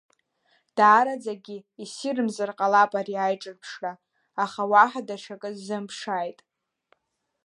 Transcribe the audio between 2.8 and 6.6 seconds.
ари аиҿырԥшра, аха уаҳа даҽакы сзымԥшааит.